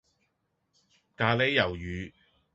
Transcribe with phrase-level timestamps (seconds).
[1.15, 2.11] 咖哩魷魚